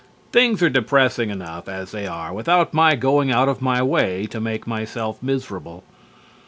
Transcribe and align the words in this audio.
Things 0.31 0.63
are 0.63 0.69
depressing 0.71 1.29
enough 1.29 1.69
as 1.69 1.91
they 1.91 2.07
are 2.07 2.33
without 2.33 2.73
my 2.73 2.95
going 2.95 3.31
out 3.31 3.47
of 3.47 3.61
my 3.61 3.83
way 3.83 4.25
to 4.31 4.41
make 4.41 4.65
myself 4.65 5.21
miserable. 5.21 5.83